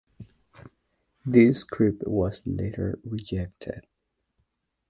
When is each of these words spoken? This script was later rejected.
This 1.25 1.59
script 1.59 2.07
was 2.07 2.41
later 2.47 2.97
rejected. 3.03 3.85